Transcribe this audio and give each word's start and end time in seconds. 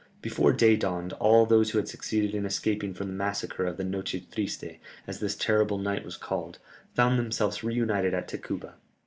Before 0.23 0.51
day 0.51 0.77
dawned 0.77 1.13
all 1.19 1.45
those 1.45 1.69
who 1.69 1.77
had 1.77 1.87
succeeded 1.87 2.33
in 2.33 2.43
escaping 2.43 2.95
from 2.95 3.05
the 3.05 3.13
massacre 3.13 3.65
of 3.67 3.77
the 3.77 3.83
noche 3.83 4.15
triste, 4.31 4.79
as 5.05 5.19
this 5.19 5.35
terrible 5.35 5.77
night 5.77 6.03
was 6.03 6.17
called, 6.17 6.57
found 6.95 7.19
themselves 7.19 7.63
reunited 7.63 8.15
at 8.15 8.27
Tacuba. 8.27 8.73